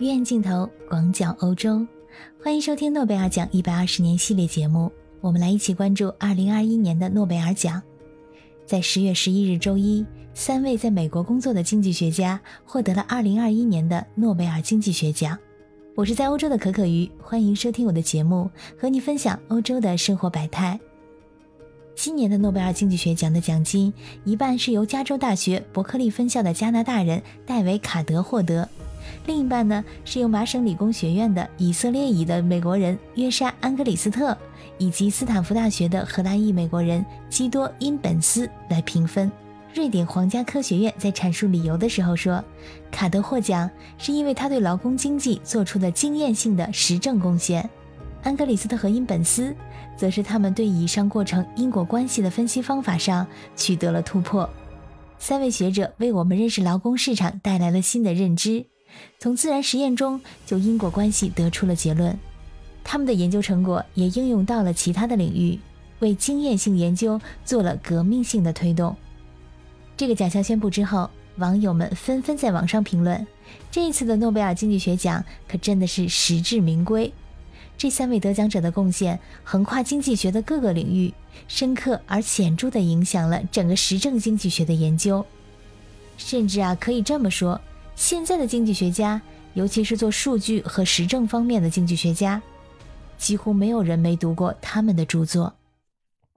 [0.00, 1.86] 鱼眼镜头广角欧洲，
[2.42, 4.90] 欢迎收听诺贝尔奖一百二十年系列节目。
[5.20, 7.82] 我们来一起关注二零二一年的诺贝尔奖。
[8.64, 10.02] 在十月十一日周一，
[10.32, 15.38] 三位在美国工作的经济学家获得了二零二一年的诺贝尔经济学奖。
[15.94, 20.80] 我是在欧洲的可可鱼，欢迎收听我的节目，和你分享欧洲的生活百态。
[21.94, 23.92] 今年的诺贝尔经济学奖的奖金，
[24.24, 28.66] 一半是由加州大学伯克利分校的加拿大人戴维·卡德获得。
[29.26, 34.36] 另一半呢，是由麻省理工学院的以色列裔的美国人约沙·安格里斯特，
[34.78, 39.30] 以及斯坦福大学的荷兰裔美国人基多·因本斯来评分。
[39.72, 42.42] 瑞典皇家科学院在阐述理由的时候说，
[42.90, 47.70] 卡德获奖是因为他对劳工经济做出的经验性的实证贡献，
[48.24, 49.54] 安格里斯特和因本斯
[49.96, 53.24] 则是他们对以上过程因果关系的分析方法上
[53.54, 54.48] 取得了突破。
[55.20, 58.66] 三位学者为我们认识劳工市场带来了新的认知。
[59.18, 62.18] 从自然实验中就因果关系得出了结论，
[62.82, 65.58] 他们的研究成果也应用到了其他的领域，
[65.98, 68.96] 为经验性研究做了革命性的推动。
[69.96, 73.26] 这个奖项宣布之后，网友们纷纷在网上评论：
[73.70, 77.12] 这一次的诺贝尔经济学奖可真的是实至名归。
[77.76, 81.12] 这三位得奖者的贡献横跨经济学的各个领域，
[81.48, 85.24] 深刻而显著地影响了整个实证经济学的研究。
[86.18, 87.58] 甚至啊，可以这么说。
[88.00, 89.20] 现在的经济学家，
[89.52, 92.40] 尤其是做数据和实证方面的经济学家，
[93.18, 95.54] 几乎没有人没读过他们的著作。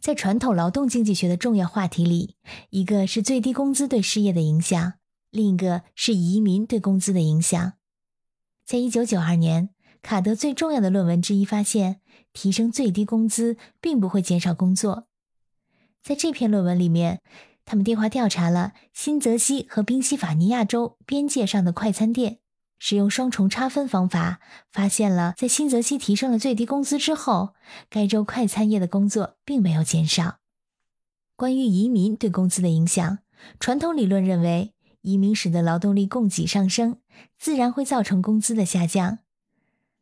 [0.00, 2.34] 在传统劳动经济学的重要话题里，
[2.70, 4.94] 一个是最低工资对失业的影响，
[5.30, 7.74] 另一个是移民对工资的影响。
[8.64, 9.68] 在一九九二年，
[10.00, 12.00] 卡德最重要的论文之一发现，
[12.32, 15.06] 提升最低工资并不会减少工作。
[16.02, 17.20] 在这篇论文里面。
[17.70, 22.40] 他们电话调查了新泽西和宾夕法尼亚州边界上的快餐店，
[22.80, 24.40] 使用双重差分方法，
[24.72, 27.54] 发现了在新泽西提升了最低工资之后，
[27.88, 30.38] 该州快餐业的工作并没有减少。
[31.36, 33.18] 关于移民对工资的影响，
[33.60, 36.96] 传统理论认为，移民使得劳动力供给上升，
[37.38, 39.18] 自然会造成工资的下降。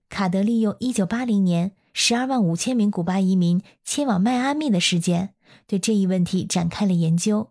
[0.08, 5.34] 卡德利用1980年12万五千名古巴移民迁往迈阿密的事件，
[5.66, 7.50] 对这一问题展开了研究。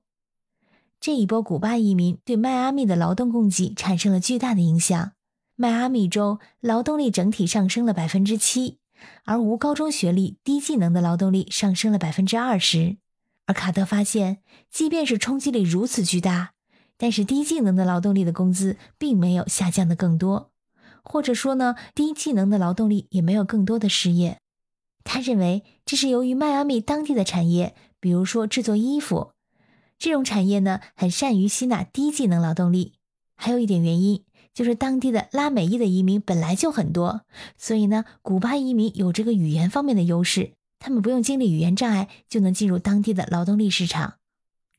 [0.99, 5.11] 这一波古巴移民对迈阿密的劳动供给产生了巨大的影响。
[5.55, 8.77] 迈阿密州劳动力整体上升了百分之七，
[9.23, 12.97] 而无高中学历、低技能的劳动力上升了百分之二十。
[13.45, 16.51] 而卡德发现，即便是冲击力如此巨大，
[16.97, 20.51] 但是低技能的劳动力的工资并没有下降的更多，
[21.01, 24.37] 或者说呢，低技能的劳动力也没有更多的失业。
[25.03, 29.31] 他认为这是由于迈阿密当地的产业，比如说制作衣服。
[29.99, 32.93] 这种产业呢，很善于吸纳低技能劳动力。
[33.35, 37.21] 还有一点原因，就是当地的拉美裔的移民本来就很多，
[37.57, 44.15] 所以呢，古巴移民有这个语言方面的优势，他们不用经历语言障碍就能进入当地的劳动力市场。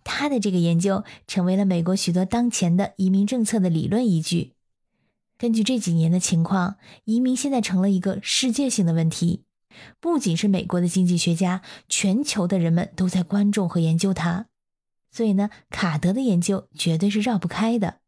[0.04, 4.54] 他的这个研究成为了美国许多当前的移民政策的理论依据。
[5.36, 9.42] 根据这几年的情况，移民现在成了一个世界性的问题，
[10.00, 14.46] 不仅是美国的经济学家，全球的人们都在关注和研究它。
[15.10, 18.00] 所以呢，卡德的研究绝对是绕不开的。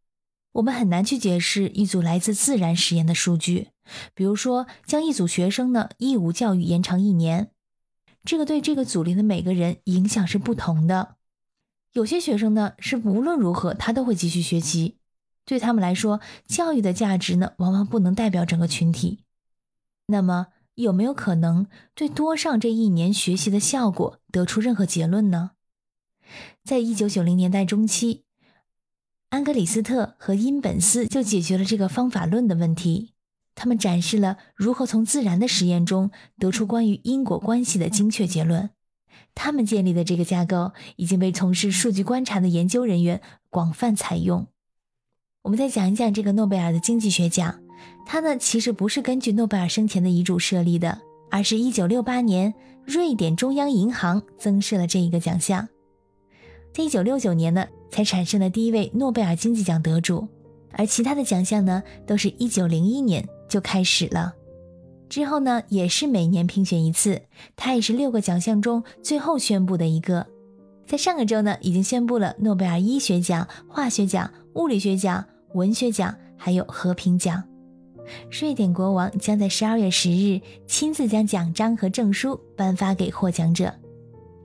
[0.53, 3.69] 我们很难去解释一组来自自然实验的数据，
[4.15, 7.53] 比如说将一组学生呢义务教育延长一年，
[8.25, 11.15] 这个对这个组里的每个人影响是不同的。
[11.93, 14.97] 有些学生呢是无论如何他都会继续学习，
[15.45, 19.25] 对他们来说，教育的价值呢往往不能代表整个群体。
[20.07, 25.53] 那么有没有可能对多上这一年学习的效果得出任何结论呢？
[26.65, 28.25] 在一九九零年代中期，
[29.31, 33.13] 安格里斯特和因本斯就解决了这个方法论的问题。
[33.55, 38.71] 他们展示了如何从自然的实验中得出关于因果关系的精确结论。
[39.35, 43.21] 他们建立的这个架构已经被从事数据观察的研究人员
[43.51, 44.47] 广泛采用。
[45.43, 47.61] 我们再讲一讲这个诺贝尔的经济学奖，
[48.07, 51.01] 它呢其实不是根据诺贝尔生前的遗嘱设立的，
[51.31, 52.55] 而是一九六八年
[52.85, 55.69] 瑞典中央银行增设了这一个奖项。
[56.73, 60.29] 在一九六九年呢，才产生了第一位诺贝尔经济奖得主，
[60.73, 64.35] 而其他的奖项呢，都是一九零一年就开始了。
[65.09, 67.23] 之后呢，也是每年评选一次，
[67.57, 70.27] 它也是六个奖项中最后宣布的一个。
[70.87, 75.25] 在上个周呢，已经宣布了诺贝尔医学奖、化学奖、物理学奖、
[75.55, 77.43] 文学奖，还有和平奖。
[78.31, 83.73] 瑞典国王将在十二月十日亲自将奖章和证书颁发给获奖者。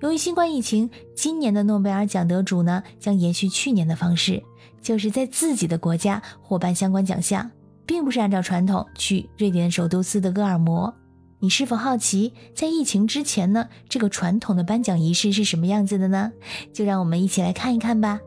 [0.06, 4.44] 由于新冠疫情，今年的诺贝尔奖得主呢将延续去年的方式，
[4.80, 7.50] 就是在自己的国家获颁相关奖项。
[7.88, 10.94] 并不是按照传统去瑞典首都斯德哥尔摩。
[11.40, 16.32] 你是否好奇，在疫情之前呢，这个传统的颁奖仪式是什么样子的呢？
[16.72, 18.20] 就让我们一起来看一看吧。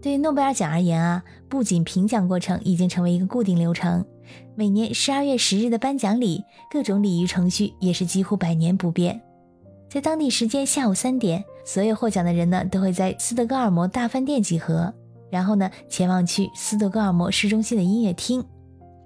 [0.00, 4.02] 对于诺贝尔奖而言啊，不仅评奖过程已经成为一个固定流程，
[4.54, 9.20] 每年十二月十日的颁奖礼，各种礼仪程序也是几乎百年不变。
[9.94, 14.92] 在当地时间下午三点，所有获奖的人呢都会在斯德哥尔摩大饭店集合，
[15.30, 18.44] 然后呢前往去斯德哥尔摩市中心的音乐厅，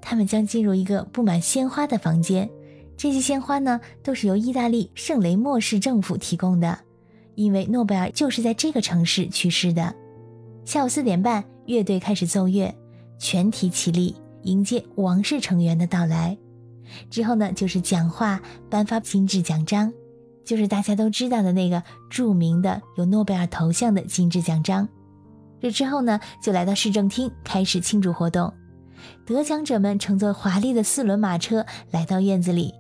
[0.01, 2.49] 他们将进入一个布满鲜花的房间。
[2.97, 6.79] 这些鲜花呢，都是由意大利圣雷莫市政府提供的，
[7.35, 9.95] 因为诺贝尔就是在这个城市去世的。
[10.65, 12.75] 下午四点半，乐队开始奏乐，
[13.19, 16.39] 全体起立迎接王室成员的到来。
[17.11, 18.41] 之后呢，就是讲话、
[18.71, 19.93] 颁发金质奖章，
[20.49, 24.89] 就是大家都知道的那个著名的有诺贝尔头像的金质奖章。
[25.61, 28.55] 这之后呢，就来到市政厅开始庆祝活动，
[29.27, 32.73] 得奖者们乘坐华丽的四轮马车来到院子里。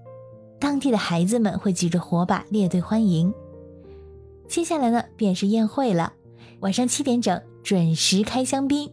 [0.59, 3.35] 当地的孩子们会举着火把列队欢迎。
[4.49, 6.15] 接下来呢，便是宴会了。
[6.61, 8.91] 晚上七点整准时开香槟，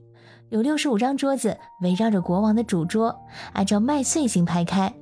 [0.49, 3.17] 有六十五张桌子围绕着国王的主桌，
[3.53, 4.93] 按照麦穗形排开。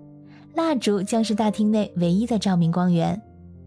[0.54, 3.20] 蜡烛将是大厅内唯一的照明光源。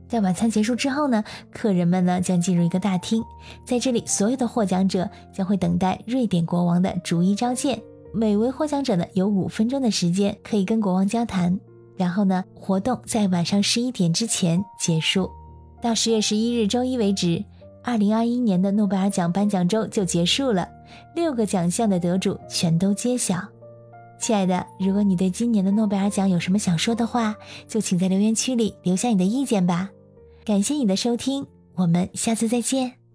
[0.08, 3.22] 在晚餐结束之后呢，客人们呢将进入一个大厅，
[3.64, 7.82] 在这里，所有的获奖者将会等待瑞典国王的逐一召见。
[8.14, 11.58] 每位获奖者呢有五分钟的时间可以跟国王交谈。
[11.96, 15.30] 然后呢，活动在晚上十一点之前结束，
[15.80, 17.42] 到十月十一日周一为止，
[17.82, 20.68] 二零二一年的诺贝尔奖颁奖周就结束了，
[21.14, 23.42] 六个奖项的得主全都揭晓。
[24.18, 27.34] 亲爱的，如果你对今年的诺贝尔奖有什么想说的话，
[27.66, 29.90] 就请在留言区里留下你的意见吧。
[30.46, 31.44] 感谢你的收听，
[31.74, 33.05] 我们下次再见。